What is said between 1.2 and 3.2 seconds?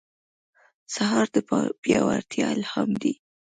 د پیاوړتیا الهام دی.